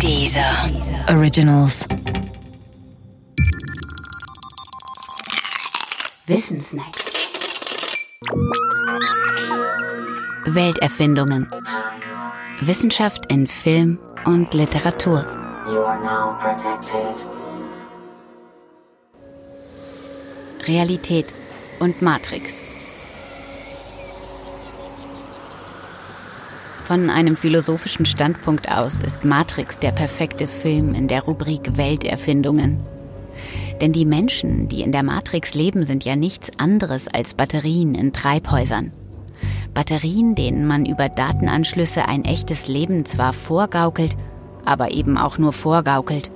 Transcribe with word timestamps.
Dieser 0.00 0.70
Originals. 1.08 1.86
Wissensnacks. 6.26 7.04
Welterfindungen. 10.46 11.48
Wissenschaft 12.60 13.30
in 13.32 13.46
Film 13.46 13.98
und 14.24 14.52
Literatur. 14.54 15.26
Realität 20.66 21.32
und 21.80 22.02
Matrix. 22.02 22.60
Von 26.84 27.08
einem 27.08 27.34
philosophischen 27.34 28.04
Standpunkt 28.04 28.70
aus 28.70 29.00
ist 29.00 29.24
Matrix 29.24 29.78
der 29.78 29.90
perfekte 29.90 30.46
Film 30.46 30.94
in 30.94 31.08
der 31.08 31.22
Rubrik 31.22 31.78
Welterfindungen. 31.78 32.78
Denn 33.80 33.94
die 33.94 34.04
Menschen, 34.04 34.68
die 34.68 34.82
in 34.82 34.92
der 34.92 35.02
Matrix 35.02 35.54
leben, 35.54 35.84
sind 35.84 36.04
ja 36.04 36.14
nichts 36.14 36.50
anderes 36.58 37.08
als 37.08 37.32
Batterien 37.32 37.94
in 37.94 38.12
Treibhäusern. 38.12 38.92
Batterien, 39.72 40.34
denen 40.34 40.66
man 40.66 40.84
über 40.84 41.08
Datenanschlüsse 41.08 42.06
ein 42.06 42.26
echtes 42.26 42.68
Leben 42.68 43.06
zwar 43.06 43.32
vorgaukelt, 43.32 44.14
aber 44.66 44.90
eben 44.90 45.16
auch 45.16 45.38
nur 45.38 45.54
vorgaukelt. 45.54 46.30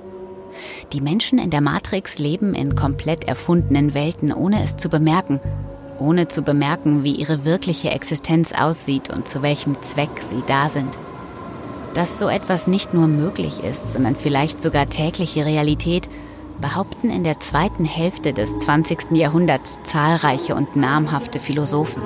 Die 0.93 1.01
Menschen 1.01 1.37
in 1.37 1.51
der 1.51 1.61
Matrix 1.61 2.17
leben 2.17 2.55
in 2.55 2.73
komplett 2.73 3.23
erfundenen 3.23 3.93
Welten, 3.93 4.33
ohne 4.33 4.63
es 4.63 4.77
zu 4.77 4.89
bemerken, 4.89 5.39
ohne 5.99 6.27
zu 6.27 6.41
bemerken, 6.41 7.03
wie 7.03 7.13
ihre 7.13 7.45
wirkliche 7.45 7.91
Existenz 7.91 8.51
aussieht 8.53 9.11
und 9.11 9.27
zu 9.27 9.41
welchem 9.41 9.81
Zweck 9.81 10.09
sie 10.21 10.43
da 10.47 10.69
sind. 10.69 10.97
Dass 11.93 12.19
so 12.19 12.27
etwas 12.27 12.67
nicht 12.67 12.93
nur 12.93 13.07
möglich 13.07 13.63
ist, 13.63 13.87
sondern 13.87 14.15
vielleicht 14.15 14.61
sogar 14.61 14.89
tägliche 14.89 15.45
Realität, 15.45 16.09
behaupten 16.61 17.09
in 17.09 17.23
der 17.23 17.39
zweiten 17.39 17.85
Hälfte 17.85 18.33
des 18.33 18.55
20. 18.57 19.11
Jahrhunderts 19.11 19.79
zahlreiche 19.83 20.55
und 20.55 20.75
namhafte 20.75 21.39
Philosophen. 21.39 22.01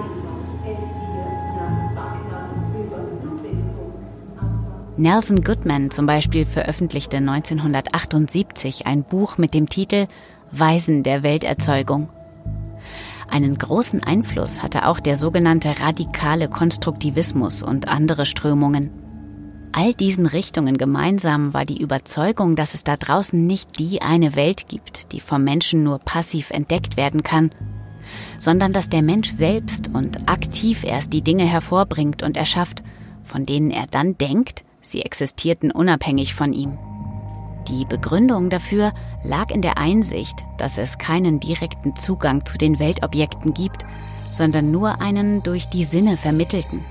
Nelson 4.96 5.44
Goodman 5.44 5.90
zum 5.90 6.06
Beispiel 6.06 6.46
veröffentlichte 6.46 7.18
1978 7.18 8.86
ein 8.86 9.04
Buch 9.04 9.40
mit 9.40 9.56
dem 9.56 9.68
Titel 9.68 10.08
Weisen 10.52 11.02
der 11.02 11.24
Welterzeugung. 11.24 12.10
Einen 13.34 13.58
großen 13.58 14.04
Einfluss 14.04 14.62
hatte 14.62 14.88
auch 14.88 15.00
der 15.00 15.18
sogenannte 15.18 15.80
radikale 15.80 16.48
Konstruktivismus 16.50 17.64
und 17.64 17.88
andere 17.88 18.28
Strömungen. 18.28 18.92
All 19.72 19.96
diesen 19.96 20.28
Richtungen 20.28 20.78
gemeinsam 20.78 21.52
war 21.52 21.66
die 21.66 21.82
Überzeugung, 21.82 22.56
dass 22.56 22.76
es 22.76 22.84
da 22.84 22.96
draußen 22.96 23.44
nicht 23.44 23.80
die 23.80 24.04
eine 24.04 24.36
Welt 24.36 24.68
gibt, 24.68 25.14
die 25.14 25.20
vom 25.20 25.44
Menschen 25.44 25.84
nur 25.84 25.98
passiv 25.98 26.52
entdeckt 26.52 26.96
werden 26.96 27.24
kann, 27.24 27.50
sondern 28.38 28.72
dass 28.72 28.90
der 28.90 29.02
Mensch 29.02 29.30
selbst 29.30 29.90
und 29.92 30.30
aktiv 30.30 30.84
erst 30.84 31.12
die 31.12 31.24
Dinge 31.24 31.46
hervorbringt 31.46 32.22
und 32.22 32.38
erschafft, 32.38 32.84
von 33.24 33.48
denen 33.48 33.72
er 33.72 33.88
dann 33.90 34.16
denkt, 34.16 34.64
Sie 34.82 35.02
existierten 35.02 35.72
unabhängig 35.72 36.36
von 36.36 36.54
ihm. 36.54 36.78
Die 37.68 37.86
Begründung 37.86 38.50
dafür 38.50 38.94
lag 39.24 39.50
in 39.50 39.62
der 39.62 39.78
Einsicht, 39.78 40.46
dass 40.58 40.78
es 40.78 40.98
keinen 40.98 41.40
direkten 41.40 41.96
Zugang 41.96 42.46
zu 42.46 42.58
den 42.58 42.80
Weltobjekten 42.80 43.54
gibt, 43.54 43.86
sondern 44.32 44.72
nur 44.72 45.02
einen 45.02 45.44
durch 45.44 45.70
die 45.70 45.86
Sinne 45.86 46.18
vermittelten. 46.18 46.84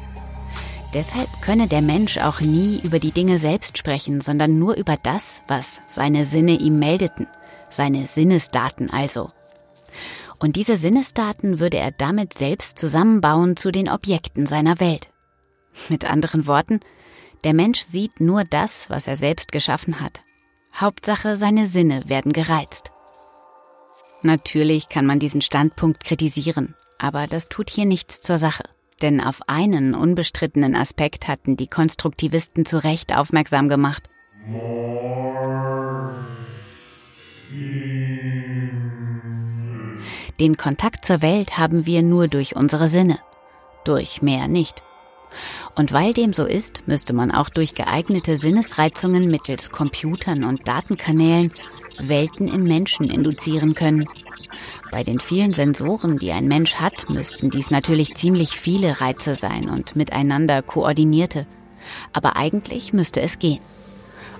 Deshalb 0.95 1.29
könne 1.41 1.69
der 1.69 1.83
Mensch 1.83 2.19
auch 2.19 2.41
nie 2.41 2.79
über 2.83 2.99
die 2.99 3.13
Dinge 3.13 3.39
selbst 3.39 3.79
sprechen, 3.79 4.21
sondern 4.21 4.59
nur 4.59 4.75
über 4.77 4.97
das, 5.03 5.43
was 5.49 5.81
seine 5.89 6.25
Sinne 6.25 6.53
ihm 6.53 6.79
meldeten, 6.79 7.27
seine 7.71 8.07
Sinnesdaten 8.07 8.91
also. 8.91 9.31
Und 10.39 10.57
diese 10.57 10.77
Sinnesdaten 10.77 11.61
würde 11.61 11.79
er 11.79 11.93
damit 11.93 12.35
selbst 12.35 12.79
zusammenbauen 12.79 13.57
zu 13.57 13.71
den 13.71 13.89
Objekten 13.89 14.47
seiner 14.47 14.81
Welt. 14.81 15.09
Mit 15.89 16.05
anderen 16.05 16.47
Worten, 16.47 16.81
der 17.45 17.55
Mensch 17.55 17.81
sieht 17.81 18.21
nur 18.21 18.45
das, 18.45 18.91
was 18.91 19.07
er 19.07 19.17
selbst 19.17 19.53
geschaffen 19.53 20.01
hat. 20.01 20.23
Hauptsache, 20.75 21.37
seine 21.37 21.67
Sinne 21.67 22.09
werden 22.09 22.33
gereizt. 22.33 22.91
Natürlich 24.23 24.89
kann 24.89 25.07
man 25.07 25.19
diesen 25.19 25.43
Standpunkt 25.43 26.05
kritisieren, 26.05 26.75
aber 26.99 27.27
das 27.27 27.49
tut 27.49 27.71
hier 27.71 27.85
nichts 27.85 28.21
zur 28.21 28.39
Sache. 28.39 28.65
Denn 29.03 29.21
auf 29.21 29.41
einen 29.49 29.95
unbestrittenen 29.95 30.77
Aspekt 30.77 31.27
hatten 31.27 31.57
die 31.57 31.67
Konstruktivisten 31.67 32.65
zu 32.65 32.83
Recht 32.85 33.17
aufmerksam 33.17 33.69
gemacht. 33.69 34.09
Den 40.39 40.57
Kontakt 40.57 41.05
zur 41.05 41.21
Welt 41.21 41.59
haben 41.59 41.85
wir 41.87 42.03
nur 42.03 42.29
durch 42.29 42.57
unsere 42.57 42.89
Sinne. 42.89 43.19
Durch 43.85 44.23
mehr 44.23 44.47
nicht. 44.47 44.83
Und 45.75 45.93
weil 45.93 46.13
dem 46.13 46.33
so 46.33 46.45
ist, 46.45 46.83
müsste 46.87 47.13
man 47.13 47.31
auch 47.31 47.49
durch 47.49 47.75
geeignete 47.75 48.39
Sinnesreizungen 48.39 49.29
mittels 49.29 49.71
Computern 49.71 50.45
und 50.45 50.67
Datenkanälen 50.69 51.53
Welten 51.99 52.49
in 52.49 52.65
Menschen 52.65 53.11
induzieren 53.11 53.75
können. 53.75 54.09
Bei 54.91 55.03
den 55.03 55.21
vielen 55.21 55.53
Sensoren, 55.53 56.19
die 56.19 56.33
ein 56.33 56.47
Mensch 56.49 56.75
hat, 56.77 57.09
müssten 57.09 57.51
dies 57.51 57.71
natürlich 57.71 58.15
ziemlich 58.15 58.51
viele 58.51 59.01
Reize 59.01 59.35
sein 59.35 59.69
und 59.69 59.97
miteinander 59.97 60.63
koordinierte. 60.63 61.47
Aber 62.13 62.37
eigentlich 62.37 62.93
müsste 62.93 63.21
es 63.21 63.39
gehen. 63.39 63.61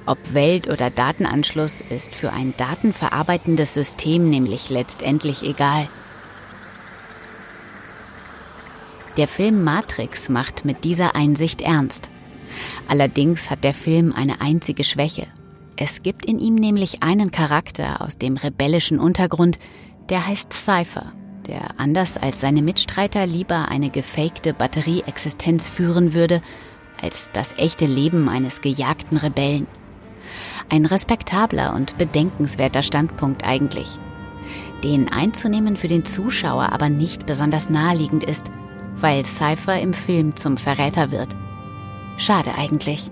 Ob 0.05 0.35
Welt- 0.35 0.69
oder 0.69 0.91
Datenanschluss 0.91 1.83
ist 1.89 2.15
für 2.15 2.33
ein 2.33 2.55
datenverarbeitendes 2.57 3.75
System 3.75 4.29
nämlich 4.31 4.69
letztendlich 4.69 5.43
egal. 5.43 5.89
Der 9.19 9.29
Film 9.29 9.63
Matrix 9.63 10.31
macht 10.31 10.65
mit 10.65 10.85
dieser 10.85 11.15
Einsicht 11.15 11.61
ernst. 11.61 12.09
Allerdings 12.89 13.51
hat 13.51 13.63
der 13.63 13.75
Film 13.75 14.15
eine 14.15 14.41
einzige 14.41 14.85
Schwäche. 14.85 15.27
Es 15.77 16.03
gibt 16.03 16.25
in 16.25 16.39
ihm 16.39 16.55
nämlich 16.55 17.03
einen 17.03 17.31
Charakter 17.31 18.01
aus 18.01 18.17
dem 18.17 18.39
rebellischen 18.39 18.99
Untergrund, 18.99 19.59
der 20.09 20.27
heißt 20.27 20.53
Cypher, 20.55 21.13
der 21.47 21.79
anders 21.79 22.17
als 22.17 22.41
seine 22.41 22.63
Mitstreiter 22.63 23.27
lieber 23.27 23.69
eine 23.69 23.91
gefakte 23.91 24.55
Batterieexistenz 24.55 25.69
führen 25.69 26.15
würde, 26.15 26.41
als 27.03 27.31
das 27.35 27.53
echte 27.59 27.85
Leben 27.85 28.31
eines 28.31 28.63
gejagten 28.63 29.19
Rebellen. 29.19 29.67
Ein 30.71 30.87
respektabler 30.87 31.75
und 31.75 31.99
bedenkenswerter 31.99 32.83
Standpunkt 32.83 33.45
eigentlich. 33.45 33.99
Den 34.85 35.13
einzunehmen 35.13 35.77
für 35.77 35.89
den 35.89 36.07
Zuschauer 36.07 36.73
aber 36.73 36.89
nicht 36.89 37.27
besonders 37.27 37.69
naheliegend 37.69 38.25
ist– 38.25 38.51
weil 39.03 39.25
Cypher 39.25 39.81
im 39.81 39.93
Film 39.93 40.37
zum 40.37 40.57
Verräter 40.57 41.11
wird. 41.11 41.35
Schade 42.19 42.55
eigentlich. 42.55 43.11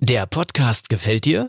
Der 0.00 0.26
Podcast 0.26 0.90
gefällt 0.90 1.24
dir? 1.24 1.48